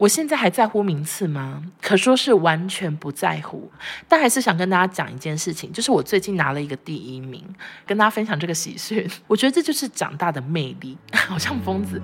[0.00, 1.62] 我现在还在乎名次吗？
[1.82, 3.70] 可说是完全不在乎，
[4.08, 7.44] 但还是想跟大家讲一件事情，就是我最近拿了一个第一名，
[7.86, 9.06] 跟大家分享这个喜讯。
[9.26, 10.96] 我觉得这就是长大的魅力，
[11.28, 12.00] 好像疯子。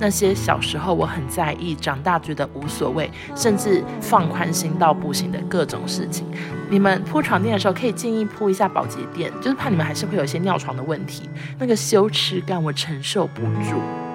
[0.00, 6.26] 那些小时候我很在意，长大觉得无所谓，甚至放宽心到不行的各种事情，
[6.70, 11.28] 你们铺床垫的时候可以建议铺一下保洁垫，就是怕你们还是会有一些尿床的问题。
[11.58, 14.09] 那个羞耻感我承受不住。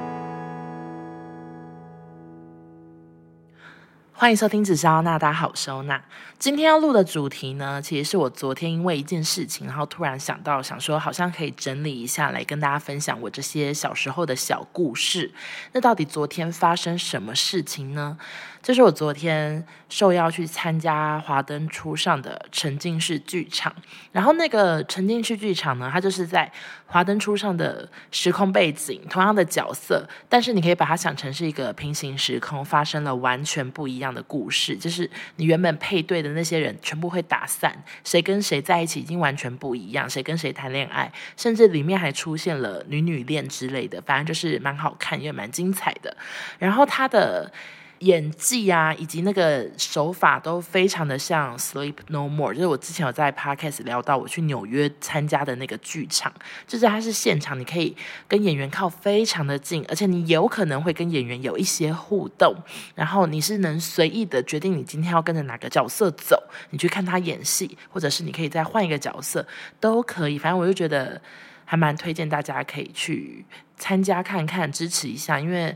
[4.17, 6.01] 欢迎收听紫砂娜大好收纳。
[6.39, 15.29] 今天要录的主题呢，其实是我昨天因为一件事情，然后突然想到，想说好像可以整理一下来跟大家分享我这些小时候的小故事。
[15.73, 18.17] 那到底昨天发生什么事情呢？
[18.65, 23.71] 就是我昨天受邀去参加华灯初上的沉浸式剧场，
[24.11, 26.51] 然后那个沉浸式剧场呢，它就是在
[26.87, 34.75] 华灯初上的时空背景，同样的角色，但是你可以把它想成是一个平行时空，发生了完全不一样的故事。
[34.75, 46.17] 就是你原本配对的那些人全部会打散，谁跟谁在一起已经完全不一样，谁跟谁谈恋爱，甚至里面还出现了女女恋之类的，反正就是蛮好看也蛮精彩的。
[46.57, 47.51] 然后它的。
[48.05, 56.31] 演技啊，以及那个手法都非常的像《Sleep No More》，就是我之前有在 Podcast 聊到我去纽约参加的那个剧场，
[56.67, 62.55] 就是它是现场，你可以跟演员靠非常的近，而且你有可能会跟演员有一些互动，
[62.93, 69.43] 然后你是能随意的决定你今天要跟着哪个角色走，你去看他演戏，或者是你可以再换一个角色
[69.79, 71.19] 都可以，反正我就觉得
[71.65, 73.43] 还蛮推荐大家可以去
[73.77, 75.75] 参加看看，支持一下，因为。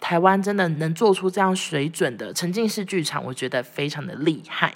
[0.00, 4.72] 台湾真的能做出这样水准的沉浸式剧场，我觉得非常的厉害。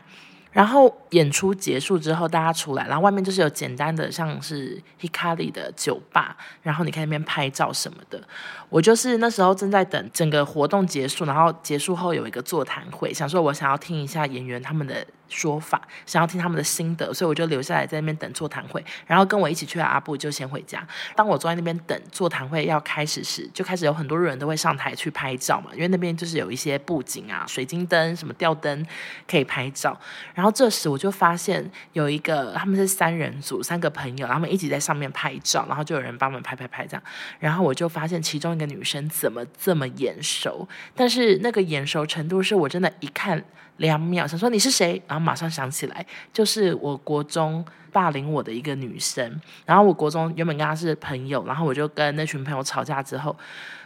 [0.51, 8.23] 然后演出结束之后，大家出来，然后外面就是有简单的像是 Hikari 的酒吧，然后你看那边拍照什么的。
[8.69, 15.07] 我就是那时候正在等整个活动结束，然后结束后有一个座谈会，想说我想要听一下演员他们的。
[15.33, 18.85] 说法，想要听他们的心得，所以我就留下来在那边等座谈会。
[19.07, 20.87] 然后跟我一起去的阿布就先回家。
[21.17, 28.87] 当我坐在那边等座谈会要开始时，就开始有很多人都会上台去拍照嘛，因为那边就是有一些布景啊、水晶灯、什么吊灯
[29.27, 29.99] 可以拍照。
[30.35, 37.03] 然后这时我就发现有一个他们是三人组，三个朋友，他们一起在上面拍照，然后就有人帮我们拍拍拍这样。
[37.39, 43.43] 然后我就发现其中一个女生怎么这么眼熟，但是那个眼熟程度是我真的一看。
[43.83, 49.41] 两秒，想说你是谁，然后马上想起来，就是我国中霸凌我的一个女生。
[49.67, 53.37] 然后我国中原本跟她是朋友，然后我就跟那群朋友吵架之后，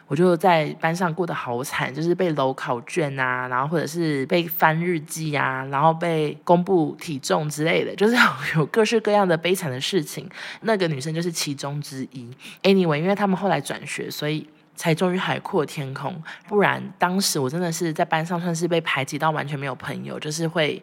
[0.07, 8.15] 我就在班上过得好惨，就是被楼考卷啊，然后或者是被翻日记啊，然后被公布体重之类的，就是
[8.55, 10.29] 有各式各样的悲惨的事情。
[10.61, 12.31] 那个女生就是其中之一。
[12.63, 14.47] Anyway，因为他们后来转学，所以。
[14.77, 20.81] 才终于海阔天空，不然当时我真的是在班上算是被排挤到完全没有朋友，就是会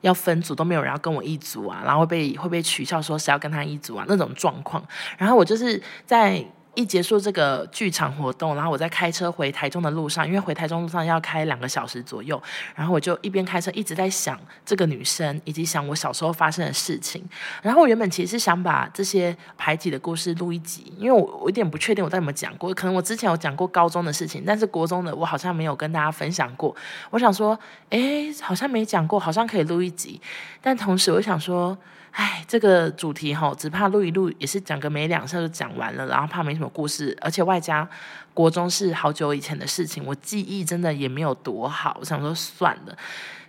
[0.00, 4.84] 要分组都没有人要跟我一组啊，然后被会被取笑说是要跟他一组啊那种状况，
[5.16, 6.44] 然后我就是在。
[6.74, 12.40] 一结束这个剧场活动，然后我在开车回台中的路上，因为回台中路上要开两个小时左右，
[12.74, 17.22] 然后我就一边开车一直在想这个女生，以及想我小时候发生的事情。
[17.62, 26.74] 然后我原本其实是想把这些排挤的故事录一集，因为我我有点不确定我在有没有讲过，可能我之前有讲过高中的事情，但是国中的我好像没有跟大家分享过。
[27.10, 27.58] 我想说，
[27.90, 30.20] 哎，好像没讲过，好像可以录一集，
[30.60, 31.76] 但同时我想说。
[32.14, 37.88] 哎，这个主题哈，只怕录一录也是讲个没两下就讲完了，然后怕没什么故事，而且外加
[38.32, 42.96] 国中是好久以前的事情，我记忆真的也没有多好，我想说算了。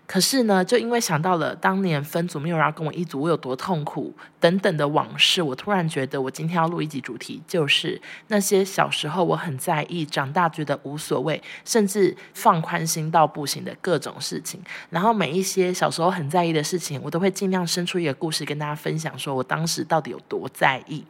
[0.08, 14.62] 可是呢，就因为想到了当年分组没有人要跟我一组，我有多痛苦等等的往事，我突然觉得我今天要录一集主题，就是那些小时候我很在意，长大觉得无所谓，甚至放宽心到不行的各种事情。
[14.92, 21.04] 然后每一些小时候很在意的事情，我都会尽量生出一个故事跟大家分享，说我当时到底有多在意。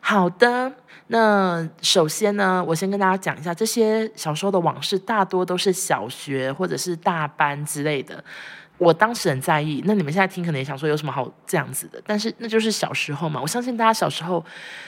[0.00, 0.72] 好的，
[1.08, 8.22] 那首先呢，我先跟大家讲一下，这些小时候的往事大多都是小学或者是大班之类的。
[8.78, 13.40] 我当时很在意，那你们现在听可能也想说有什么好这样子的，但是那就是小时候嘛。
[13.42, 14.42] 我相信大家小时候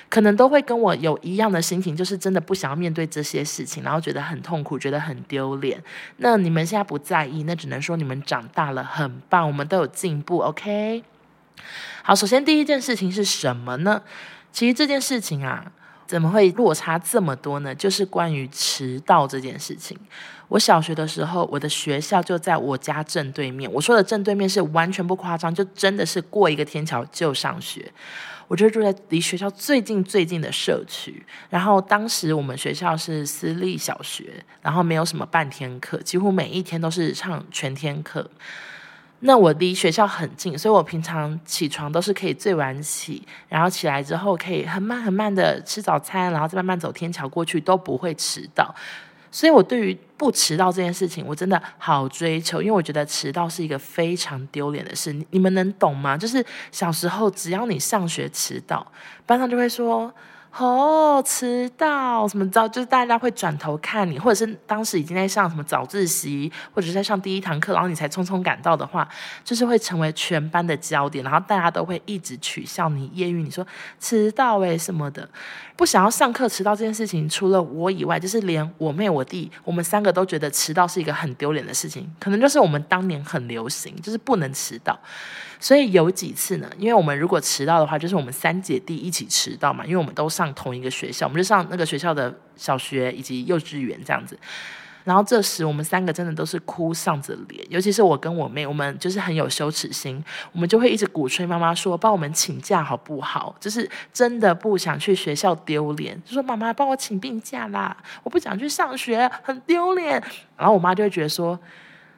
[0.08, 5.82] 可能都会跟我有一样的心情，就是真的不想要面对这些事情，然后觉得很痛苦，觉得很丢脸。
[6.18, 10.38] 那你们现在不在意，那只能说你们长大了，很棒，我们都有进步。
[10.38, 11.02] OK，
[12.04, 14.02] 好，首先第一件事情是什么呢？
[14.52, 15.70] 其实这件事情啊，
[16.06, 17.74] 怎么会落差这么多呢？
[17.74, 19.96] 就是关于迟到这件事情。
[20.48, 23.70] 我小学的时候，我的学校就在我家正对面。
[23.72, 27.92] 我说的正对面是完全不夸张，就真的是过一个天桥就上学。
[28.48, 31.24] 我就住在离学校最近最近的社区。
[31.48, 38.28] 然后当时我们学校是私立小学，然后没有什么半天课，几乎每一天都是上全天课。
[39.20, 48.74] 那我离学校很近，所以我平常起床都是可以最晚起，然后起来之后可以很慢很慢的吃早餐，然后再慢慢走天桥过去，都不会迟到。
[49.30, 55.14] 所以，我对于不迟到这件事情，我真的好追求，因为我觉得迟到是一个非常丢脸的事。
[55.30, 56.16] 你们能懂吗？
[56.16, 58.84] 就是小时候，只要你上学迟到，
[59.26, 60.12] 班上就会说。
[60.58, 62.44] 哦，迟到什么？
[62.46, 69.08] 知道就是大家会转头看你，或者是当时已经在上什么早自习，或者是在上第一堂课，然后你才匆匆赶到的话，
[69.44, 73.64] 就是会成为全班的焦点，然后大家都会一直取笑你、揶揄你说
[74.00, 75.28] 迟到诶什么的。
[75.76, 82.10] 不想要上课迟到这件事情，除了我以外，就是连我妹、我弟，我们三个都觉得迟到是一个很丢脸的事情。
[82.18, 84.98] 可能就是我们当年很流行，就是不能迟到。
[85.60, 94.38] 所以有几次呢，因为我们如果迟到的话，就是我们三姐弟一起迟到嘛，因为我们都上同一个学校，我们就上那个学校的小学以及幼稚园这样子。
[95.04, 100.22] 然后这时我们三个真的都是哭丧着脸，尤其是我跟我妹，我们就是很有羞耻心，
[100.52, 103.54] 我们就会一直鼓吹妈妈说帮我们请假好不好？
[103.60, 110.22] 就是真的不想去学校丢脸，就说妈妈帮我请病假啦，我不想去上学，很丢脸。
[110.56, 111.58] 然后我妈就会觉得说。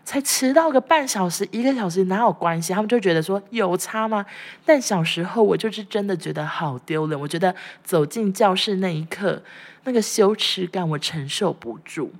[0.05, 2.73] 才迟到个半小时、一个小时哪有关系？
[2.73, 4.25] 他们就觉得说有差吗？
[4.65, 7.55] 但小时候我就是真的觉得好丢人，我觉得
[7.85, 9.43] 走进教室那一刻，
[9.85, 12.13] 那个羞耻感我承受不住。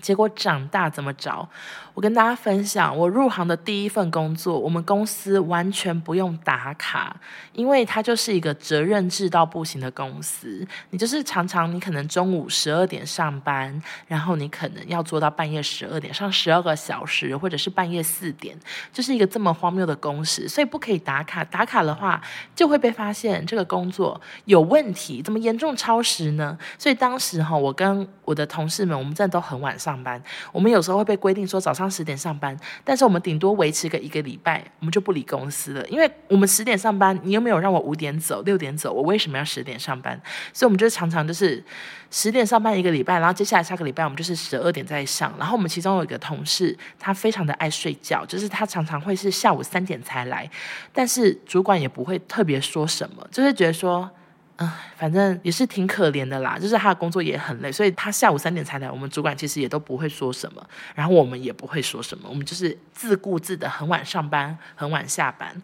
[0.00, 1.48] 结果长大怎么着？
[1.94, 7.16] 我跟大家分享，我入行的第一份工作，我们公司完全不用打卡，
[7.52, 10.64] 因为它就是一个责任制到不行的公司。
[10.90, 18.56] 你就是常常你可能中午十二点上班，然后你可能要做到半夜十二点，上十二个小时，或者是半夜四点，
[18.92, 21.42] 就是一个这么荒谬的工时，所以不可以打卡。
[21.42, 22.22] 打卡的话，
[22.54, 26.56] 就会被发现这个工作有问题，怎么严重超时呢？
[26.78, 29.87] 所以当时哈，我跟我的同事们，我们真的都很晚上。
[29.88, 32.54] 上班，我们有时候会被规定说早上十点上班，
[32.84, 40.20] 但是我们顶多维持个一个礼拜，我们就不理公司了，因为我们十点上班，你又没有让我五点走、六点走，我为什么要十点上班？
[40.52, 41.64] 所以我们就常常就是
[42.10, 45.32] 十点上班一个礼拜，然后接下来下个礼拜我们就是十二点再上。
[45.38, 50.50] 然后我们其中有一个同事，他非常的爱睡觉，就是他常常会是下午三点才来，
[50.92, 54.10] 但是主管也不会特别说什么，就是觉得说。
[54.60, 58.90] 嗯，反正也是挺可怜的啦，就是他的工作也很累，所以他下午三点才来。
[58.90, 65.54] 我们主管其实也都不会说什么，然后我们也不会说什么，我们就是自顾自的，很晚上班，很晚下班。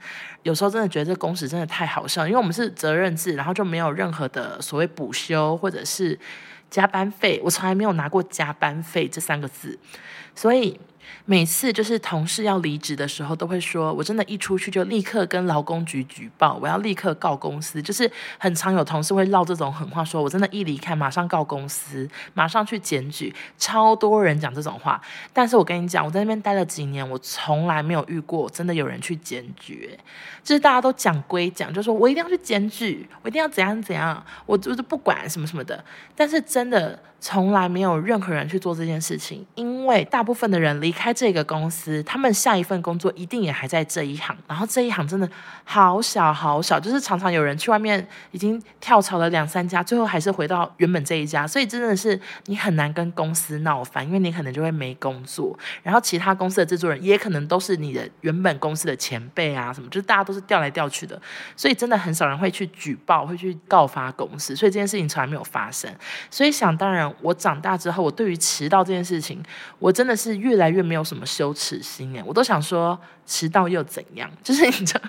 [0.45, 6.17] 有时候真的觉得这工时真的太好笑，因为我们是责任制，然后就没有任何的所谓补休或者是
[6.71, 9.77] 加班费，我从来没有拿过加班费这三个字，
[10.37, 10.79] 所以。
[11.25, 25.01] 每次就是同事要离职的时候，都会说：“我真的，一出去就立刻跟劳工局举报，我要立刻告公司。”就是很常有同事会唠这种狠话，说：“我真的，一离开马上告公司，马上去检举。”超多人讲这种话，
[25.33, 29.91] 但是我跟你讲，我在那边待了几年，我从来没有遇过真的有人去检举。
[30.43, 35.83] 就是大家都讲归讲，就说我一定要去检举，我一定要怎样怎样，我就是不管什么什么的。
[36.15, 36.99] 但是真的。
[37.21, 45.29] 从来没有任何人去做这件事情，因为大部分的人离开这个公司，他们下一份工作一定也还在这一行，然后这一行真的
[45.65, 61.21] 好小好小，就是常常有人去外面已经跳槽了两三家，最后还是回到原本这一家，所以真的是你很难跟公司闹翻，因为你可能就会没工作，然后其他公司的制作人也可能都是你的原本公司的前辈啊，什么就是大家都是调来调去的，
[61.57, 65.93] 所以真的很少人会去举报，会去告发公司，所以这件事情从来没有发生，
[66.31, 67.05] 所以想当然。
[67.21, 69.43] 我长大之后，我对于迟到这件事情，
[69.79, 74.31] 我真的是越来越没有什么羞耻心哎，我都想说迟到又怎样？
[74.43, 75.01] 就是你知道，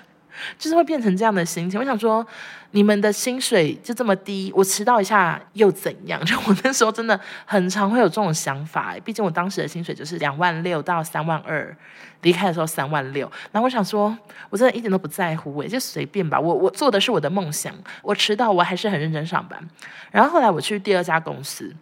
[0.58, 1.78] 就是会变成这样的心情。
[1.78, 2.26] 我想说，
[2.72, 6.22] 你们的薪水就这么低，我迟到一下又怎样？
[6.24, 11.74] 就 我那时候真的很常会有这种想法哎，毕竟我当时的薪水就是两万六到三万二，
[12.22, 13.30] 离开的时候三万六。
[13.52, 14.16] 然后我想说，
[14.50, 16.38] 我真的一点都不在乎哎，就随便吧。
[16.38, 19.58] 我我做的是我的梦想，我迟到我还是很认真上班。
[20.10, 21.74] 然后后来我去第二家公司。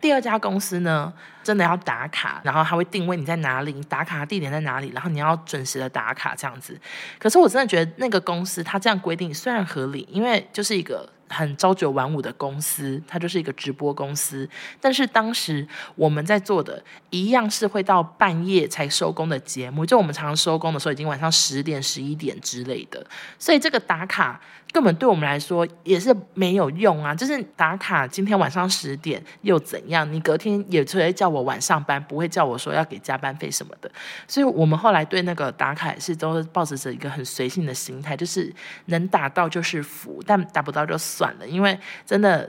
[0.00, 6.78] 第二家公司呢，真的要打卡，然后他会定位你在哪里，你打卡的地点在哪里，然后你要准时的打卡这样子。
[7.18, 14.48] 可是我真的觉得那个公司他这样规定虽然合理，因为就是一个很朝九晚五的公司，它就是一个直播公司。
[14.80, 23.06] 但是当时我们在做的一样是会到半夜才收工的节目，就我们常常收工的时候已经晚上十点、十一点之类的，
[23.38, 24.40] 所以这个打卡。
[24.78, 27.12] 根本对我们来说也是没有用啊。
[27.12, 30.10] 就是打卡今天晚上十点又怎样？
[30.12, 33.90] 你隔天也只会叫我晚上班，不会叫我说要给加班费什么的。
[34.28, 38.54] 所以我们后来对那个打卡也是都抱着着一个很随性的心态，就是
[38.84, 42.48] 能打到就是福，但打不到就算了，因为真的。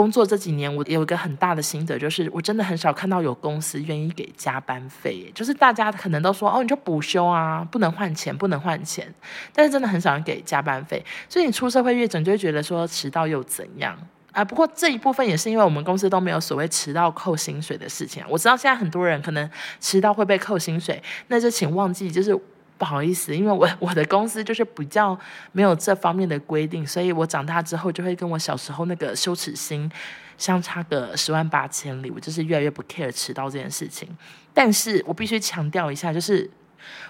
[0.00, 5.30] 工作这几年，我有一个很大的心得，就是我真的很少看到有公司愿意给加班费。
[5.34, 9.12] 就是大家可能都说，哦，你就补休啊，不能换钱，不能换钱。
[9.54, 13.94] 但是真的很少人给加班费，所以你出社会越久，就会觉得说迟到又怎样
[14.32, 14.42] 啊？
[14.42, 18.24] 不过这一部分也是因为我们公司都没有所谓迟到扣薪水的事情。
[18.26, 22.34] 我知道现在很多人可能迟到会被扣薪水，那就请忘记，就是。
[22.80, 25.16] 不好意思，因为我 我的公司就是比较
[25.52, 29.90] 没有这方面的规定，所以我长大之后就会跟我小时候那个羞耻心
[30.38, 34.08] 相差个十万八千里，我就是越来越不 care 迟到这件事情。
[34.54, 36.50] 但是我必须强调一下，就是。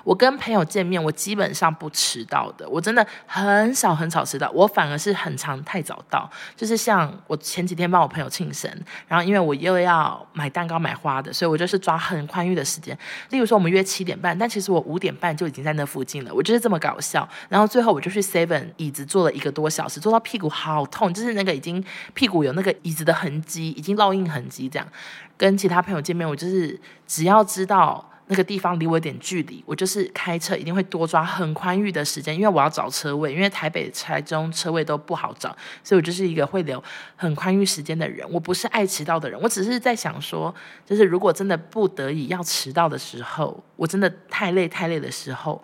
[0.05, 2.69] 我跟朋友见面，我基本上不迟到的。
[2.69, 6.31] 我真的很少很少迟到，我反而是很常太早到。
[6.57, 8.71] 就是像我前几天帮我朋友庆生，
[9.07, 12.97] 然后因为我又要买蛋糕买花的，所以我就是抓很宽裕的时间。
[13.31, 16.33] 例如说我们约七点半，但其实我五点半就已经在那附近了。
[16.35, 17.29] 我就是这么搞笑。
[17.49, 21.85] 然后最后我就去 Seven 椅子坐了一个多小时，坐到屁股好痛，就是那个已经
[22.15, 24.89] 屁股有那个椅子的痕迹，已经烙印痕迹这样。
[25.37, 28.07] 跟其他朋友见面，我就是只要知道。
[28.33, 35.49] 那个地方离我有点距离，我就是开车一定会多抓很宽裕的时间，因为我要找车位，因为台北、台中车位都不好找，
[35.83, 36.81] 所以我就是一个会留
[37.17, 38.25] 很宽裕时间的人。
[38.31, 40.55] 我不是爱迟到的人，我只是在想说，
[40.87, 45.61] 就是如果真的不得已要迟到的时候，我真的太累太累的时候，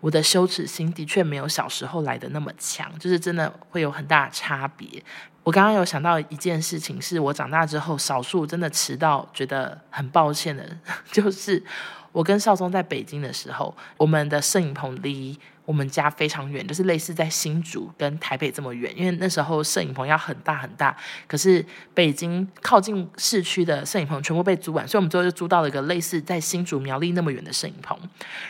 [0.00, 5.00] 我的羞耻心的确没有小时候来的那么强，就是真的会有很大的差别。
[5.44, 10.66] 我刚刚有想到一件事情，是我长大之后少数真的迟到觉得很抱歉的，
[11.12, 11.62] 就是。
[12.12, 18.92] 我跟少宗在北京的时候，我们的摄影棚离我们家非常远，就是类似在新竹跟台北这么远。
[18.96, 20.96] 因为那时候摄影棚要很大很大，
[21.26, 27.96] 可是北京靠近市区的摄影棚全部被租完，所以我们最后就租到了一个类似在新竹苗栗那么远的摄影棚。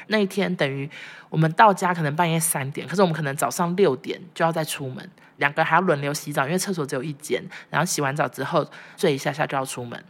[0.07, 0.89] 那一天等于
[1.29, 7.43] 我们到家可能半夜三点，可是我们可能早上六点就要再出门，两个还要轮流洗澡，因为厕所只有一间。
[7.69, 8.65] 然后洗完澡之后
[8.97, 10.03] 睡一下下就要出门。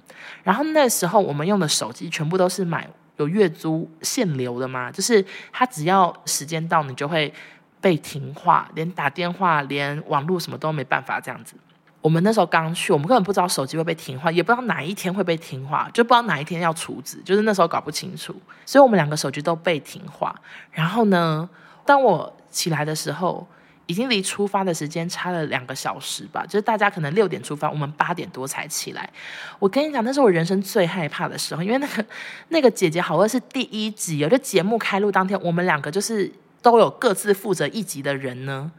[0.44, 2.86] 然后那时候我们用的手机全部都是买。
[3.18, 4.90] 有月租限流的吗？
[4.90, 7.32] 就是他只要时间到，你就会
[7.80, 11.54] 被停话，连打电话、连网络什么都没办法这样子。
[12.00, 18.34] 我们那时候刚去，我们根本不知道手机会被停话，也不知道哪一天会被停话，就不知道哪一天要处置，就是那时候搞不清楚，
[18.64, 20.34] 所以我们两个手机都被停话。
[20.70, 21.48] 然后呢，
[21.84, 23.44] 当我起来的时候，
[23.88, 29.10] 已经离出发的时间差了两个小时吧，就是大家可能六点出发，我们八点多才起来。
[29.58, 32.04] 我跟你讲，那是我人生最害怕的时候，因为那个
[32.50, 36.30] 那个姐姐好像是第一集，有就节目开录当天，我们两个就是
[36.60, 38.70] 都有各自负责一集的人呢。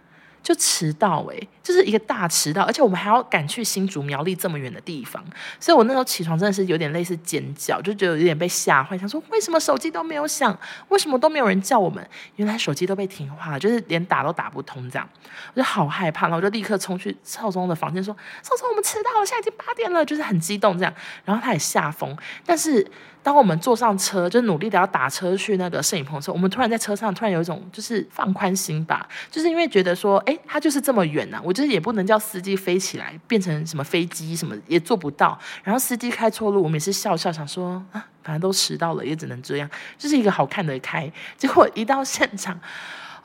[0.49, 5.23] 就迟到诶、就是一个大迟到，而且我们还要赶去新竹苗栗这么远的地方，
[5.59, 12.03] 所以我那时候起床真的是有点类似尖叫，就觉得有点被吓坏，想说为什么手机都没有响，为什么都没有人叫我们？
[12.37, 15.07] 原来手机都被停话了，就是连打都打不通这样，
[15.53, 20.91] 我就好害怕，然后我就立刻冲去少宗的房间说：“少宗，我们迟到了，现在已经八点了。”就是很激动这样，
[21.25, 22.83] 然后他也吓疯，但是。
[23.21, 35.37] 当我们坐上车，就努力的要打车去那个摄影棚的时候，我们突然在车上突然有一种就是放宽心吧，就是因为觉得说，哎，他就是这么远呐、啊，我就是也不能叫司机飞起来变成什么飞机什么也做不到。
[35.63, 41.11] 然后司机开错路，我们也是笑笑想说啊，反正都迟到了，也只能这样，就是一个好看的开。
[41.37, 42.59] 结果一到现场，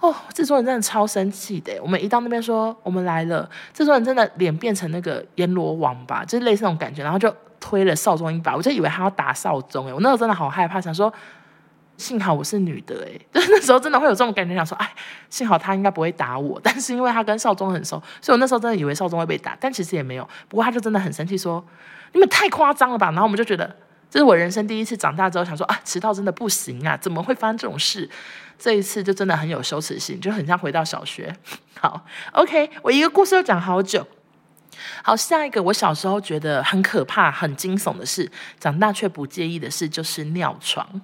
[0.01, 1.73] 哦，制作人真的超生气的。
[1.83, 7.35] 我们一到那边说我们来了，制作人真的脸变成那个阎罗王吧，就是类似那种感觉，然后就。
[7.61, 11.11] 推了少宗一把，我就以为他要打少宗诶，我那时候真的好害怕，想说
[11.97, 14.95] 幸好我是女的诶，就是 那时候真的会有这种感觉，想说哎，
[15.31, 20.29] 幸好他应该不会打我， 但是因为他跟少宗很熟，所以我那时候真的以为少宗会被打，但其实也没有。
[20.49, 21.65] 不过他就真的很生气，说
[22.13, 23.07] 你们太夸张了吧。
[23.07, 23.77] 然后我们就觉得
[24.11, 28.09] 这是我人生第一次长大之后想说啊，迟到真的不行啊，怎么会发生这种事？
[28.59, 31.35] 这一次就真的很有羞耻心，就很像回到小学。
[31.81, 34.07] 好，OK，我一个故事又讲好久。
[35.03, 41.01] 好，下一个我小时候觉得很可怕、很惊悚的事，长大却不介意的事，就是尿床。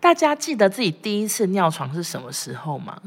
[0.00, 3.00] 大家记得自己第一次尿床是什么时候吗？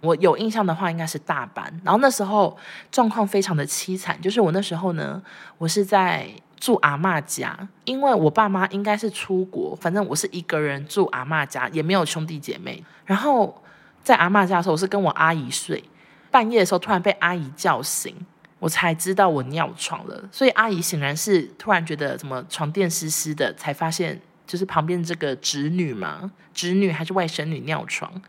[0.00, 1.64] 我有印象的话，应该是大班。
[1.82, 2.54] 然后那时候
[2.90, 5.22] 状况非常的凄惨，就是我那时候呢，
[5.56, 12.84] 我是在住阿嬷家，因为我爸妈应该是出国，反正我是一个人住阿嬷家，也没有兄弟姐妹。
[13.06, 13.62] 然后
[14.02, 15.82] 在阿嬷家的时候，我是跟我阿姨睡。
[16.30, 18.14] 半夜的时候，突然被阿姨叫醒，
[18.58, 20.28] 我才知道我尿床了。
[20.32, 28.20] 所以阿姨显然是突然觉得怎么床垫湿湿的，才发现就是旁边这个侄女嘛，侄女还是外甥女尿床。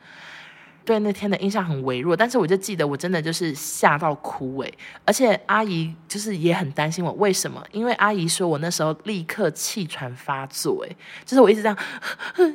[0.86, 4.74] 对那天的印象很微弱，但是我就记得我真的就是吓到哭诶，
[5.04, 7.62] 而且阿姨就是也很担心我，为什么？
[7.72, 11.78] 因为阿姨说我那时候立刻气喘发作，诶，就是我一直这样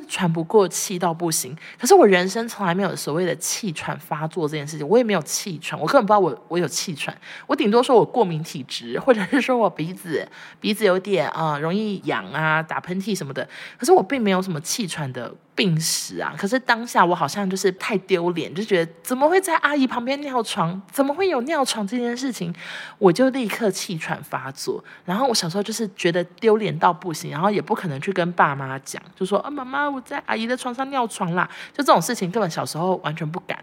[0.07, 1.55] 喘不过气到不行。
[1.77, 7.15] 可是我人生从来没有所谓的气喘发作这件事情，我也没有气喘，我根本不知道我我有气喘，
[7.47, 10.27] 我顶多说我过敏体质，或者是说我鼻子
[10.59, 13.47] 鼻子有点啊、容易痒啊，打喷嚏什么的。
[13.77, 15.33] 可是我并没有什么气喘的。
[15.53, 16.33] 病史啊！
[16.37, 20.79] 可是当下我好像就是太丢丢脸，就觉得怎么会在阿姨旁边尿床？
[20.91, 22.53] 怎么会有尿床这件事情？
[22.99, 24.83] 我就立刻气喘发作。
[25.05, 31.49] 然后我小时候就是觉得丢脸到不行，然后也不可能去跟爸妈讲，就说啊，妈妈，我在阿姨的床上尿床啦。
[31.73, 33.57] 就这种事情根本小时候完全不敢。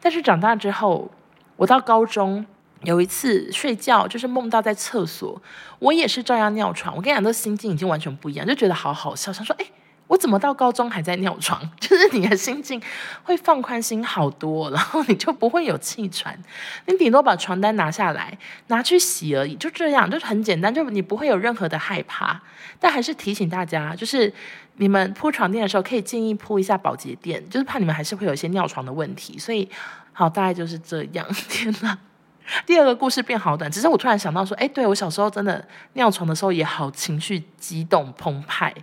[0.00, 1.10] 但是长大之后，
[1.56, 2.46] 我到高中
[2.84, 5.40] 有一次睡觉，就是梦到在厕所，
[5.78, 6.96] 我也是照样尿床。
[6.96, 9.66] 我跟你讲，这心境已经完全不一样，就觉得好好笑，想说哎。
[10.10, 11.60] 我怎么到高中还在尿床？
[11.78, 12.82] 就是你的心境
[13.22, 16.36] 会放宽心好多，然后你就不会有气喘。
[16.86, 18.36] 你顶多把床单拿下来，
[18.66, 22.42] 拿去洗而已，就这样，就是很简单，就你不会有任何的害怕。
[22.80, 24.32] 但还是提醒大家，就是
[24.78, 29.38] 你们铺床垫的时候，可以建议铺一下保洁垫，就是怕你们还是会有一些尿床的问题。
[29.38, 29.70] 所以，
[30.12, 31.24] 好，大概就是这样。
[31.48, 31.96] 天哪！
[32.66, 38.74] 第二个故事变好短，只是我突然想到说，哎，对，我小时候真的尿床的时候也好情绪激动澎湃。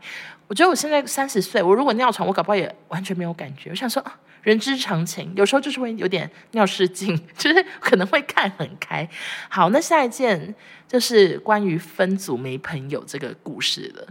[0.47, 3.69] 我觉得我现在三十岁，我如果尿床，我搞不好也完全没有感觉。
[3.69, 4.01] 我想说，
[4.43, 9.07] 人之常情，有时候就是会有点尿失禁， 就是可能会看很开。
[9.49, 10.55] 好，那下一件
[10.87, 14.07] 就是关于分组没朋友这个故事了。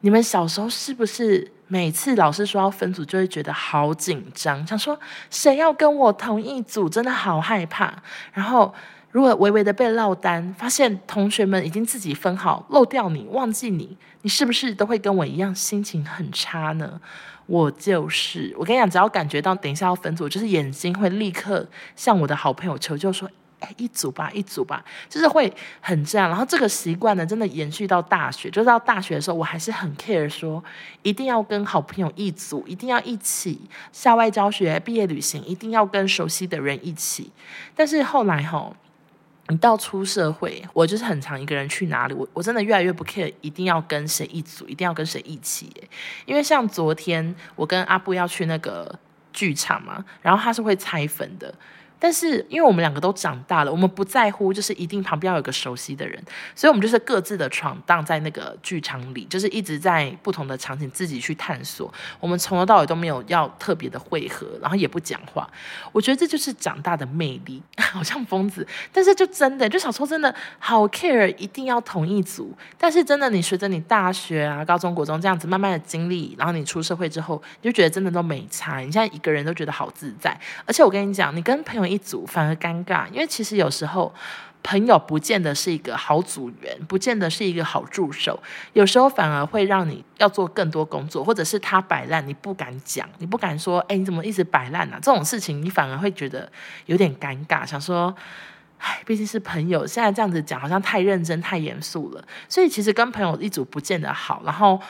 [0.00, 4.98] 你们小时候是不是每次老师说要分组，就会觉得好紧张，想说
[5.30, 8.02] 谁要跟我同一组，真的好害怕。
[8.34, 8.74] 然后。
[9.12, 17.00] 如果微微的被落单，发现同学们已经自己分好，漏掉你，忘记你，你是不是都会跟我一样心情很差呢？
[17.46, 23.28] 我就是，我跟你讲，只要感觉到等一下要分组，就是眼睛会立刻向我的好朋友求救，说
[23.60, 26.28] ：“哎，一组吧，一组吧。”就是会很这样。
[26.28, 30.62] 然后这个习惯呢，真的延续到大学，就是到大学的时候，我还是很 care，说
[31.02, 33.60] 一定要跟好朋友一组，一定要一起
[33.92, 37.30] 校外教学、毕业旅行，一定要跟熟悉的人一起。
[37.74, 38.74] 但是后来吼。
[39.48, 45.68] 你到出社会，我就是很常一个人去哪里，我我真的越来越不 care，一定要跟谁一组，一定要跟谁一起。
[46.24, 48.96] 因为像昨天我跟阿布要去那个
[49.32, 51.52] 剧场嘛，然后他是会拆分的。
[52.02, 56.20] 但是，因为我们两个都长大了，我们不在乎，就是一定旁边要有个熟悉的人，
[56.56, 61.92] 所以我们就是各自的闯荡在那个剧场里，就是一直在不同的场景自己去探索。
[62.18, 65.46] 我们从头到尾都没有要特别的会合，然后也不讲话。
[65.92, 72.56] 我觉得这就是长大的魅力， 好像疯子，但是就真的，就小时候真的好 care，一定要同一组。
[72.78, 78.78] 但是真的，你随着你大学啊、高中、国中这样子慢慢的经历，然后你出社会之后，你就觉得真的都没差。
[78.78, 80.34] 你现在一个人都觉得好自在，
[80.64, 81.89] 而且我跟你讲，你跟朋友。
[81.90, 84.14] 一组反而尴尬，因为其实有时候
[84.62, 88.40] 朋友不见得是一个好组员，不见得是一个好助手，
[88.74, 94.98] 有时候反而会让你要做更多工作，或者是他摆烂，你不敢讲，你不敢说，哎，你怎么一直摆烂啊？
[95.02, 96.50] 这种事情你反而会觉得
[96.86, 98.14] 有点尴尬，想说，
[98.78, 104.42] 哎，毕竟是朋友，现在这样子讲好像太认真、太严肃了，所以其实跟朋友一组不见得好。
[104.44, 104.80] 然后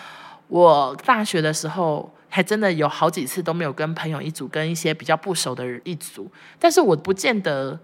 [0.48, 2.12] 我大学的时候。
[2.30, 6.30] 还真的有好几次都没有跟朋友一组，跟一些比较不熟的人一组。
[6.58, 7.78] 但是我不见得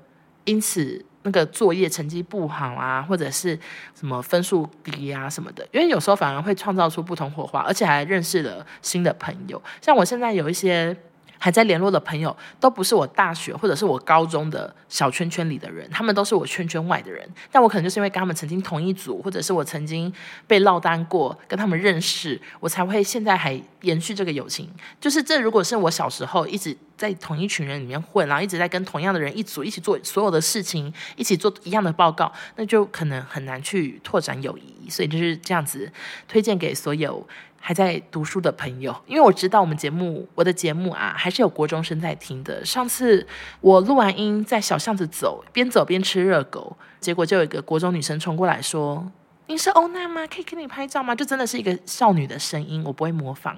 [0.44, 3.58] 因此那个作业成绩不好啊，或者是
[3.94, 5.68] 什么分数低啊什么的。
[5.72, 9.62] 因为有时候反而会创造出不同火花，而且还认识了新的朋友。
[9.82, 10.96] 像我现在有一些。
[11.38, 17.28] 还在联络的朋友都不是我大学或者是我高中的小圈圈里的人，他们都是我圈圈外的人。
[17.50, 20.12] 但我可能就是因为跟他们曾经同一组，或者是我曾经
[20.46, 24.68] 被落单过，跟他们认识，我才会现在还延续这个友情。
[25.00, 34.88] 就是这如果是我小时候一直在同一群人里面混，然后一直在跟同样的人一组，一起做所有的事情，一起做一样的报告，那就可能很难去拓展友谊。
[34.88, 35.90] 所以就是这样子，
[36.28, 37.26] 推荐给所有。
[37.66, 42.64] 还在读书的朋友，因为我知道我们节目，我的节目啊，还是有国中生在听的。
[42.64, 43.26] 上次
[43.60, 49.10] 我录完音，在小巷子走，边走边吃热狗，结果就有一个国中女生冲过来说
[49.48, 50.24] ：“你是欧娜吗？
[50.28, 53.56] 可以跟你拍照吗？”就真的是一个少女的声音，我不会模仿。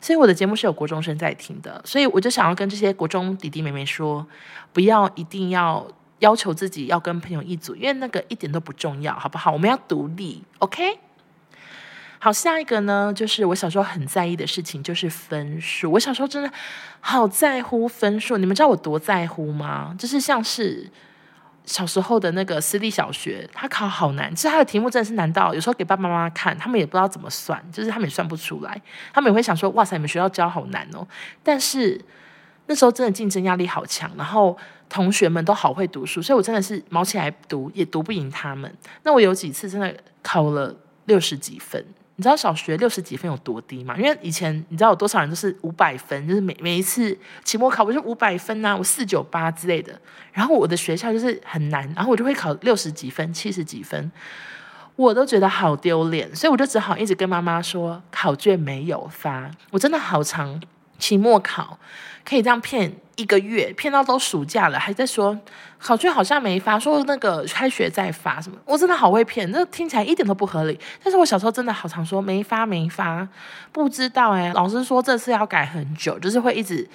[0.00, 4.26] 所以我的节目是有国中生在听的，所以我就想要跟这些国中弟弟妹妹说，
[4.72, 5.86] 不要一定要
[6.18, 9.52] 要求自己要跟朋友一组，因为那个一点都不重要，好不好？
[9.52, 10.98] 我们要独立，OK？
[12.24, 15.92] 好，下一个呢，就是我小时候很在意的事情，就是分数。
[15.92, 16.50] 我小时候真的
[17.00, 19.94] 好在乎分数，你们知道我多在乎吗？
[19.98, 20.90] 就是像是
[21.66, 28.80] 小时候的那个私立小学，他考好难，其实他的题目真的是难到有时候给爸爸妈妈看，他们也不知道怎么算，就是他们也算不出来，
[29.12, 31.06] 他们也会想说：“哇塞，你们学校教好难哦。”
[31.44, 32.02] 但是
[32.68, 34.56] 那时候真的竞争压力好强，然后
[34.88, 38.74] 同学们都好会读书，所以我真的是卯起来读，也读不赢他们。
[39.02, 41.84] 那我有几次真的考了六十几分，
[42.16, 43.96] 你知道小学六十几分有多低吗？
[43.96, 50.00] 因为以前你知道有多少人都是五百分，就是每每一次期末考不是五百分啊，我四九八之类的。
[50.32, 54.12] 然后我的学校就是很难，然后我就会考六十几分、七十几分，
[54.96, 60.60] 我都觉得好丢脸，所以我就只好一直跟妈妈说考卷没有发，我真的好长。
[60.98, 61.78] 期末考
[62.24, 65.38] 可以这样骗一个月，骗到都暑假了，还在说
[65.78, 70.78] 考卷好像没发，说那个开学再发什么，我真的好会骗，这听起来一点都不合理。
[71.02, 73.28] 但是我小时候真的好常说没发没发，
[73.70, 76.88] 不知道哎、老师说这次要改很久，就是会一直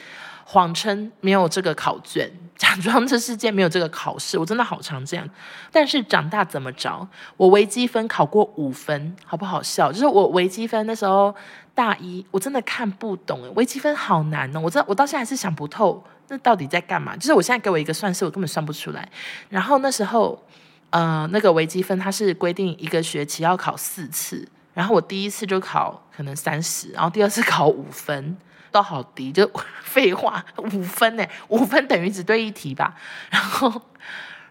[0.51, 5.29] 谎称没有这个考卷， 假装这世界没有这个考试，我真的好常这样。
[5.71, 7.07] 但是长大怎么着，
[7.37, 9.91] 我微积分考过五分，好不好笑？
[9.91, 11.35] 就是我微积分那时候。
[11.75, 14.59] 大一我真的看不懂，微积分好难哦！
[14.59, 17.15] 我真我到现在还是想不透，那到底在干嘛？
[17.15, 19.07] 就是我现在给我一个算式，我根本算不出来。
[19.47, 20.43] 然后那时候，
[20.89, 28.35] 呃，那个微积分它是规定一个学期要考四次，然后我第一次就考可能三十，然后第二次考五分，
[28.71, 29.49] 都好低， 就
[29.81, 32.93] 废话，五分呢，五分等于只对一题吧。
[33.29, 33.81] 然后，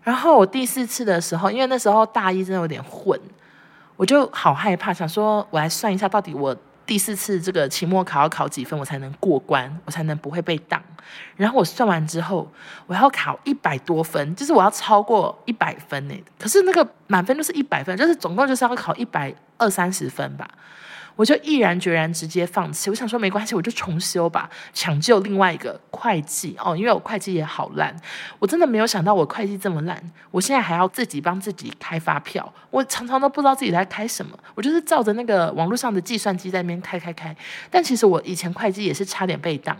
[0.03, 3.19] 然后我第四次的时候，因为那时候大一真的有点混，
[3.97, 6.57] 我就好害怕，想说我来算一下到底我。
[6.89, 10.83] 第四次这个期末考要考几分，我才能过关，我才能不会被挡。
[11.37, 12.51] 然后我算完之后，
[12.87, 16.15] 我要考一百多分，就是我要超过一百分呢。
[16.39, 20.49] 可是那个满分就是一百分，就是总共就是要考一百二三十分吧。
[21.19, 26.57] 我就毅然决然直接放弃，我想说没关系，我就重修吧，抢救另外一个会计。
[26.65, 27.93] 哦，因为我会计也好烂，
[28.39, 30.01] 我真的没有想到我会计这么烂，
[30.31, 37.37] 我现在还要自己帮自己开发票，我常常都不知道自己在开什么，我就是照着那个网络上的计算机在那边开开开，
[37.69, 39.77] 但其实我以前会计也是差点被当。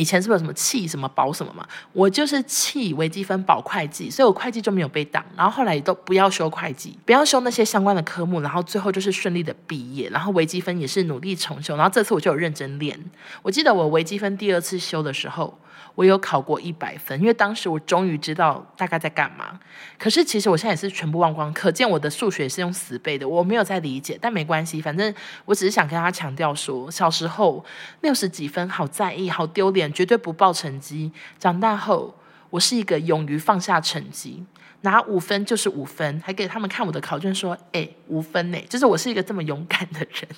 [0.00, 1.62] 以前是不是有什么气什么保什么嘛？
[1.92, 5.22] 我就是气微积分保会计，所以我会计就没有被挡。
[5.36, 10.08] 然后后来也都不要修会计，不要修那些相关的科目，然后最后就是顺利的毕业。
[10.08, 12.98] 然后微积分也是努力重修，然后这次我就有认真练。
[13.42, 15.58] 我记得我微积分第二次修的时候。
[16.00, 19.60] 我有考过一百分，因为当时我终于知道大概在干嘛。
[19.98, 24.18] 可是其实我现在也是全部忘光，可见我的数学是用死背的，我没有在理解。
[24.18, 27.62] 但没关系，反正我只是想跟他强调说，小时候
[28.00, 31.12] 六十几分好在意，好丢脸，绝对不报成绩。
[31.38, 32.14] 长大后，
[32.48, 34.42] 我是一个勇于放下成绩。
[34.82, 40.28] 拿五分就是五分，还给他们看我的考卷，说：“哎，五分呢，就是我是一个这么勇敢的人，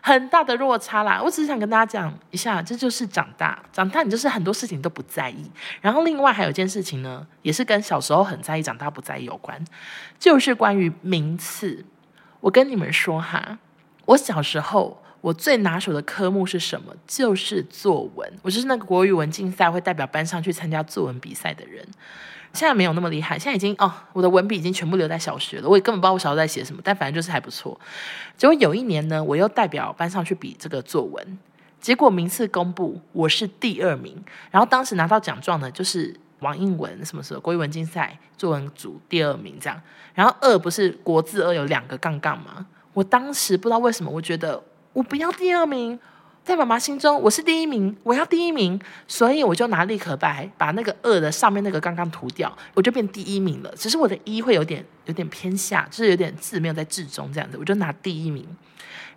[0.00, 3.60] 很大的落差啦。”我只是想跟大家讲一下，这就是长大。
[3.72, 5.50] 长大你就是很多事情都不在意。
[5.80, 9.62] 然后另外还有一件事情呢，也是跟小时候很在意，长大不在意有关，
[10.18, 11.84] 就是关于名次。
[12.40, 13.58] 我跟你们说哈，
[14.04, 16.94] 我小时候我最拿手的科目是什么？
[17.06, 18.32] 就是作文。
[18.42, 21.86] 我就是那个国语文竞赛会代表班上去参加作文比赛的人。
[22.54, 27.78] 现在没有那么厉害，现在已经哦，我的文笔已经全部留在小学了，我也根本不知道我小时候在写什么，但反正就是还不错。
[28.38, 31.38] 结果有一年呢，我又代表班上去比这个作文，
[31.78, 34.24] 结果名次公布，我是第二名。
[34.50, 39.80] 然后当时拿到奖状呢，就是王英文什么时候国语文竞赛作文组第二名这样。
[40.14, 42.66] 然后二不是国字二有两个杠杠吗？
[42.94, 44.60] 我当时不知道为什么，我觉得
[44.92, 45.98] 我不要第二名。
[46.44, 53.70] 在妈妈心中，我是第一名，我要第一名，所以我就拿立可白把那个二的上面那个刚刚涂掉，我就变第一名了。
[53.76, 58.48] 只是我的一会有点有点偏下，就是有点字没有在字中这样子，我就拿第一名。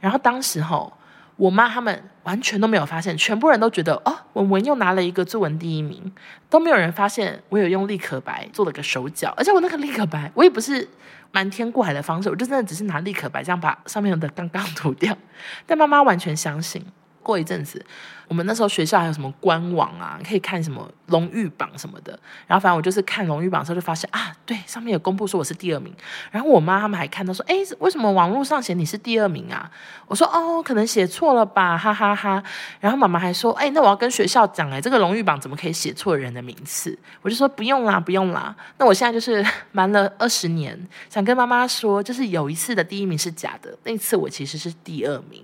[0.01, 0.91] 然后当时候
[1.37, 6.11] 我妈他们完全都没有发现，全部人都觉得哦，文文又拿了一个作文第一名，
[6.49, 10.85] 都没有人发现我有用立可白做了个手脚，而且我那个立可白我也不是
[11.31, 15.17] 瞒天过海的方式，我就真的只是拿立可白这样把上面的刚刚涂掉，
[15.65, 16.85] 但妈妈完全相信。
[17.23, 17.83] 过一阵子，
[18.27, 22.17] 我们那时候学校还有什么官网啊，可以看什么荣誉榜什么的。
[22.47, 25.93] 然后反正我就是看荣誉榜的时候，就发现啊，对，上面有公布说我是第二名。
[26.31, 29.69] 然后我妈他们还看到说，哎，为什么网络上写你是第二名啊？
[30.07, 32.43] 我说哦，可能写错了吧，哈哈哈。
[32.79, 36.97] 然后妈妈还说，哎，那我要跟学校讲，哎，这个荣誉榜怎么可以写错人的名次？
[37.21, 38.55] 我就说不用啦，不用啦。
[38.77, 40.77] 那我现在就是 瞒了二十年，
[41.09, 45.43] 想跟妈妈说，就是有一次的第一名是假的，那次我其实是第二名。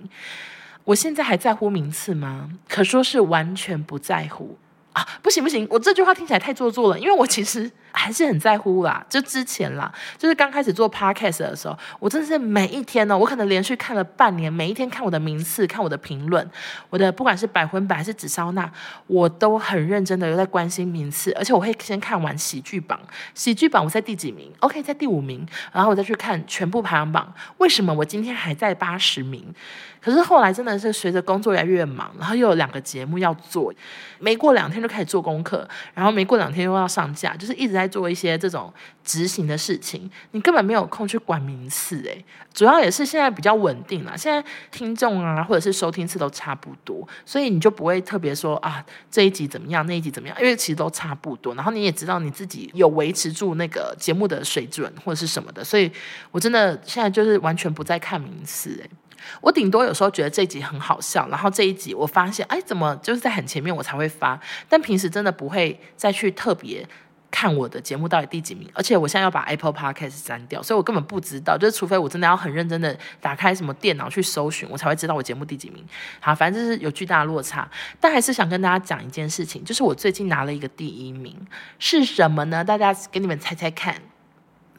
[0.88, 2.48] 我现在还在乎名次吗？
[2.66, 4.56] 可说是完全不在乎
[4.94, 5.06] 啊！
[5.20, 7.70] 不行不行，我这句话听起来太做作了，因为我其实。
[7.90, 16.48] 还是很在乎啦，就之前啦，就是刚开始做 podcast 的时候，我真的是每一天呢，我可能连续看了半年，每一天看我的名次，看我的评论，
[16.90, 18.70] 我的不管是百分百还是紫烧那，
[19.08, 23.00] 我都很认真的有在关心名次，而且我会先看完喜剧榜，
[23.34, 29.52] 喜剧榜我在第几名？OK，在第五名，然后我再去看全部排行榜，为什么我今天还在八十名？
[30.00, 33.72] 可是后来真的是随着工作越来越忙，然后又有两个节目要做，
[34.18, 38.72] 没过两天就开始做功课，然后没过两天又要上架，就是一直在做一些这种
[39.04, 51.54] 执行的事情，你根本没有空去管名次诶，主要也是现在比较稳定了，现在听众啊或者是收听次都差不多，所以你就不会特别说啊这一集怎么样，那一集怎么样，因为其实都差不多。
[51.54, 55.90] 然后你也知道你自己有维持住那个节目的水准或者是什么的，所以
[56.30, 58.90] 我真的现在就是完全不再看名次诶。
[59.40, 66.86] 我顶多有时候觉得这一集很好笑，然后这一集我发现，哎，怎么就是在很前面我才会发，但平时真的不会再去特别
[67.30, 75.84] 看我的节目到底第几名，而且我现在要把 Apple Podcast 删掉，所以我根本不知道，就是除非我真的要很认真的打开什么电脑去搜寻，我才会知道我节目第几名。
[76.20, 81.36] 好，反正就是有巨大的落差，但还是想跟大家讲一件事情，就是我最近拿了一个第一名，
[81.78, 82.64] 是什么呢？
[82.64, 83.96] 大家给你们猜猜看，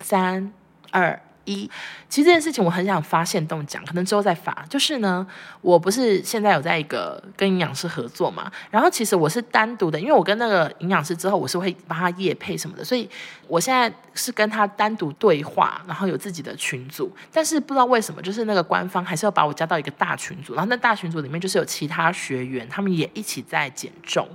[0.02, 0.52] 三
[0.91, 1.21] 二。
[1.50, 1.70] 一，
[2.08, 4.66] 其实这件事情我很想发现动讲，可能之后再发。
[4.70, 5.26] 就是呢，
[5.62, 13.10] 我不是现在有在一个跟营养师合作嘛，然后其实我是单独的，因为我跟那个营养师之后，我是会帮他夜配什么的，所以
[13.50, 17.12] 我现在是跟他单独对话，然后有自己的群组。
[17.34, 24.28] 但是不知道为什么，就是那个官方还是要把我加到一个大群组，然后那大群组里面就是有其他学员，他们也一起在减重，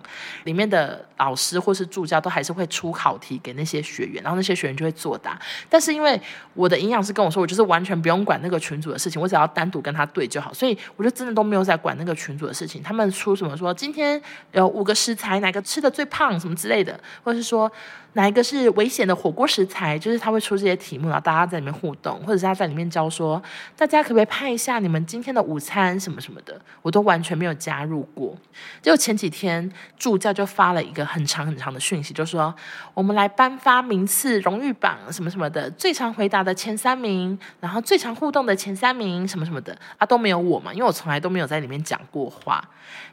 [0.42, 5.40] 里面的老师或是助教都还是会出考题给那些学员，然后那些学员就会作答。
[5.70, 6.20] 但是因为
[6.55, 10.53] 我的营养师跟我说，我就是完全不用管那个群组的事情，我只要单独跟他对就好。
[10.53, 12.83] 所以我就真的都没有在管那个群组的事情。
[12.83, 17.70] 他们出什么说今天有五个食材，哪个吃的最胖什么之类的，或者是说。
[18.16, 19.98] 哪一个是危险的火锅食材？
[19.98, 23.42] 就是他会出这些题目，然后大家在里面互动，或者是他在里面教说，
[23.76, 26.60] 大家可不可以拍一下你们今天的午餐什么什么的？
[26.82, 28.36] 我都完全没有加入过。
[28.82, 32.54] 就前几天助教就发了一个很长很长的讯息，就说
[32.92, 42.62] 我们来颁发名次荣誉榜什么什么的，最常回答的前三名，然后最常互动的前三名什么什么的啊，都没有我嘛，因为我从来都没有在里面讲过话。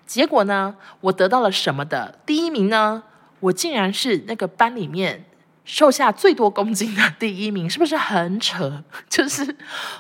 [0.06, 3.04] 结果呢，我得到了什么的第一名呢？
[3.40, 5.26] 我竟然是那个班里面
[5.64, 8.84] 瘦下最多公斤的第一名，是不是很扯？
[9.08, 9.56] 就是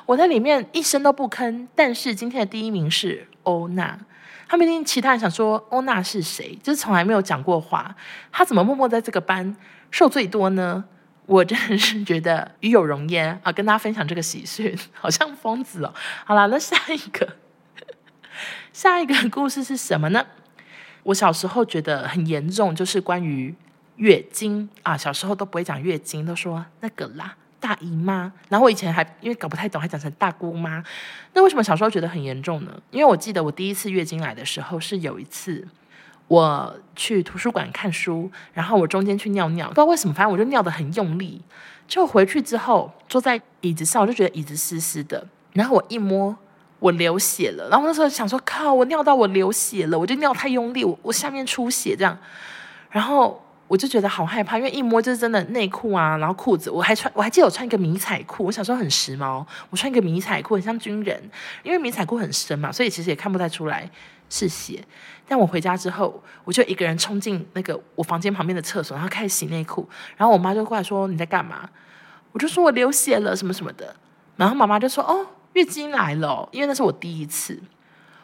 [0.05, 3.99] 我在里面一声都不吭，但是今天的第一名是欧娜。
[4.47, 6.59] 他们一定其他人想说欧娜是谁？
[6.61, 7.95] 就是从来没有讲过话，
[8.31, 9.55] 她怎么默默在这个班
[9.91, 10.83] 瘦最多呢？
[11.27, 13.51] 我真的是觉得与有荣焉啊！
[13.53, 15.93] 跟大家分享这个喜讯，好像疯子哦。
[16.25, 17.37] 好了，那下一个，
[18.73, 20.25] 下一个故事是什么呢？
[21.03, 23.55] 我小时候觉得很严重，就是关于
[24.01, 28.33] 月经啊，小时候都不会讲月经，都说那个啦，大姨妈。
[28.49, 30.83] 然后我以前还因为搞不太懂，还讲成大姑妈。
[31.33, 32.71] 那为什么小时候觉得很严重呢？
[32.89, 35.67] 因为我记得我第一次月经来的时候，是有一次
[36.27, 41.39] 我去图书馆看书，然后我中间去尿尿，不知道为什么，反正我就尿得很用力。
[41.87, 46.35] 就回去之后坐在椅子上，我就觉得椅子湿湿的，然后我一摸。
[46.79, 52.17] 我流血了，然后那时候想说，靠，我尿到我流血了，我就尿太用力，我我下面出血这样，
[52.89, 53.39] 然后
[53.71, 61.31] 我就觉得好害怕，因为一摸就是真的内裤啊，然后裤子，我还穿，我还记得我穿一个迷彩裤，我小时候很时髦，我穿一个迷彩裤很像军人，
[61.63, 63.89] 因为迷彩裤很深嘛，所以其实也看不太出来
[64.29, 64.83] 是血。
[65.25, 71.69] 但我回家之后，我就一个人冲进那个我房间旁边的厕所，然后开始洗内裤，然后我妈就过来说，你在干嘛？
[72.33, 73.95] 我就说我流血了什么什么的，
[74.35, 75.27] 然后妈妈就说哦。
[75.53, 77.61] 月经来了，因为那是我第一次，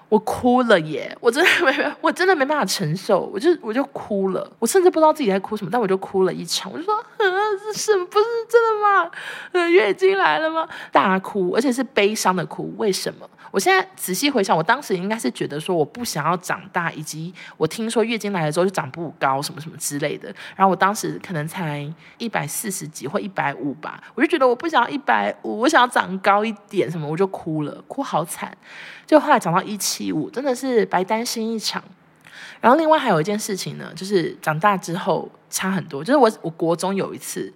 [0.09, 1.15] 我哭了耶！
[1.19, 7.25] 我真的没，我真的没办法承受，我就我就哭了，我甚至不知道自己在哭什么，但我就哭了一场，我就说，呃，
[7.63, 9.11] 这是不是真的吗？
[9.51, 10.67] 呃，月经来了吗？
[10.91, 13.29] 大哭，而且是悲伤的哭，为什么？
[13.49, 20.33] 我现在仔细回想，我当时应该是觉得说我不想要长大，以及我听说月经来了之后就长不高，什么什么之类的。
[20.55, 21.85] 然后我当时可能才
[22.17, 28.55] 一百四十几或一百五吧，我就觉得我不想要一百五，我想要长高一点，什么我就哭了，哭好惨。
[29.05, 31.83] 就后来长到一七五，真的是白担心一场。
[32.61, 37.53] 然后另外还有一件事情呢，就是长大之后差很多，就是我我国中有一次。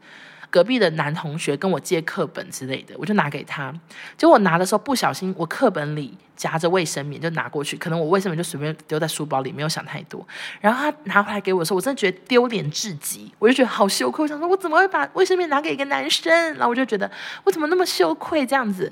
[0.50, 3.72] 隔壁的男同学跟我借课本之类的，我就拿给他。
[4.18, 7.78] 结果我拿的时候不小心，我课本里夹着卫生棉，就拿过去。
[7.78, 10.28] 可能我卫生棉就随便丢在书包里，没有想太多。
[10.60, 14.24] 然后他拿回来给我的时候，我真的觉得丢脸至极，我就觉得好羞愧。
[14.24, 16.30] 我想说，我怎么会把卫生棉拿给一个男生？
[16.56, 17.10] 然后我就觉得
[17.46, 18.92] 我怎么那么羞愧这样子。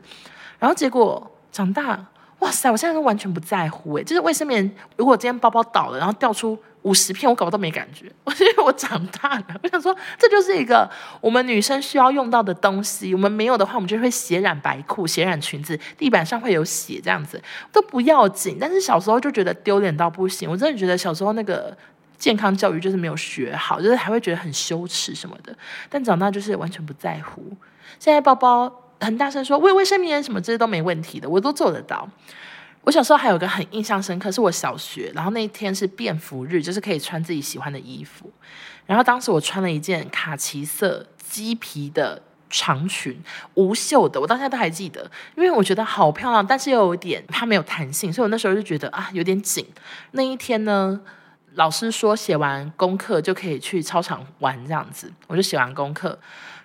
[0.60, 2.06] 然后结果长大，
[2.39, 6.58] 哇塞，我现在都完全不在乎诶，就是卫生棉，如果今天包包倒了，然后掉出。
[6.84, 17.39] 五十片我搞不都没感觉， 我因为我长大了，我想说这就是一个我们女生需要用到的东西，我们没有的话，我们就会血染白裤、血染裙子，地板上会有血这样子
[17.73, 18.58] 都不要紧。
[18.58, 21.78] 但是小时候就觉得丢脸到不行，我真的觉得小时候那个
[22.17, 25.54] 健康教育就是没有学好，就是还会觉得很羞耻什么的。
[25.89, 27.43] 但长大就是完全不在乎。
[27.99, 32.08] 现在包包很大声说喂卫生棉什么这些都没问题的，我都做得到。
[32.82, 38.32] 我小时候还有一个很印象深刻，是我小学，然后那一天是便服日，就是可以穿自己喜欢的衣服。
[38.86, 43.22] 然后当时我穿了一件卡其色鸡皮的长裙，
[43.56, 49.66] 无袖的，我到现在都还记得，因为我觉得好漂亮，但是又有点它没有弹性，所以我那时候就觉得啊有点紧。
[50.12, 51.00] 那一天呢，
[51.56, 56.18] 老师说写完功课就可以去操场玩这样子，我就写完功课。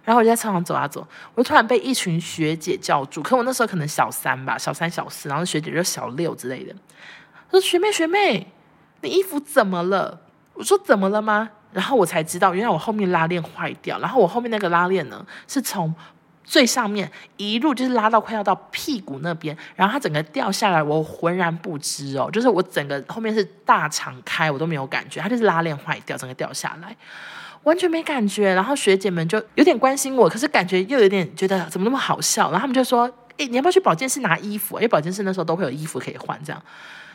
[0.04, 3.22] 然后我就在操场走啊走，我就突然被一群学姐叫住。
[3.22, 6.74] 可我那时候可能小三吧，小三小四，然后学姐就小六之类的。
[7.50, 8.46] 她说：“学妹学妹，
[9.00, 10.20] 你衣服怎么了？”
[10.54, 13.98] 我说：“怎么了吗？”然后我才知道，原来我后面拉链坏掉。
[13.98, 15.92] 然后我后面那个拉链呢，是从
[16.44, 22.30] 最上面一路就是拉到快要到屁股那边，然后它整个掉下来，我浑然不知哦。
[22.30, 26.94] 就是我整个后面是大敞开，我都没有感觉，它就是拉链坏掉，整个掉下来。
[27.64, 34.76] 完全没感觉，然后学姐们就有点关心我，可是感觉又有点觉得怎么那么好笑，然后他们就说：“诶，你要不要去保健室拿衣服？
[34.76, 36.62] 因为保健室那时候都会有衣服可以换，这样。”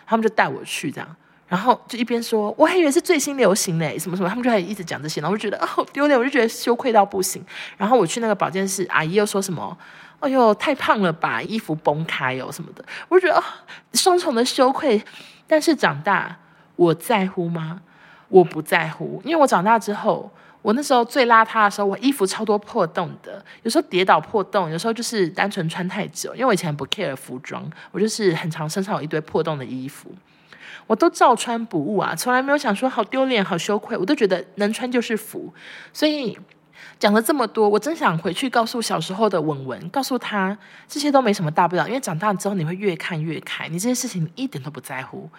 [0.06, 1.16] 他们就带我去这样，
[1.48, 7.46] 然后就一边说：“我还以为是最新流行的，什么什么。”他们就还一直讲这些，然后我就觉得啊好丢脸，我就觉得羞愧到不行。
[7.78, 9.78] 然后我去那个保健室，阿姨又说什么
[10.20, 13.44] ：“哎呦，太胖了吧，衣服崩开哦什么的。”我就觉得哦
[13.94, 15.02] 双重的羞愧。
[15.46, 16.38] 但是长大，
[16.76, 17.82] 我在乎吗？
[18.30, 26.34] 我不在乎，因为我长大之后，我那时候最邋遢的时候，我衣服超多破洞的，有时候跌倒破洞，有时候就是单纯穿太久。
[26.36, 30.14] 因为我以前不 care 服装，我就是很常身上有一堆破洞的衣服，
[30.86, 35.52] 我都照穿不误啊，从来没有想说好丢脸、好羞愧，我都觉得能穿就是福。
[35.92, 36.38] 所以
[37.00, 40.56] 讲了这么多，我真想回去告诉小时候的文文，告诉他
[40.88, 45.30] 这些都没什么大不了，因为长大之后你会越看越开，你这些事情一点都不在乎，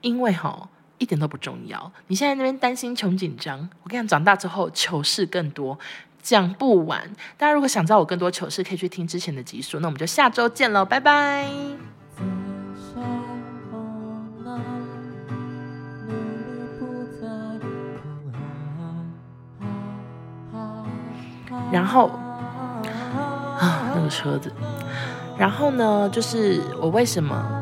[0.00, 0.68] 因为哈。
[1.02, 1.92] 一点都不重要。
[2.06, 5.76] 你现在那边担心穷紧张，我跟你讲，长大之后糗事更多，
[6.22, 7.10] 讲不完。
[7.36, 9.80] 大家如果想知道我更多糗事，可以去听之前的集数。
[9.80, 11.48] 那我们就下周见喽，拜拜。
[21.72, 22.06] 然后
[23.58, 24.52] 啊，那个车子，
[25.36, 27.61] 然后呢，就是我为什么？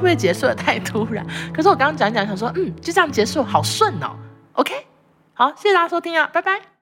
[0.00, 1.24] 会不会结束的太突然？
[1.52, 4.16] 可是我刚刚讲讲，想说，嗯，就这样结束，好顺哦。
[4.54, 4.86] OK，
[5.34, 6.79] 好，谢谢大家收听啊，拜拜。